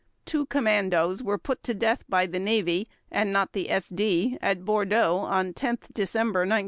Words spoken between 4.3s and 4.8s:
at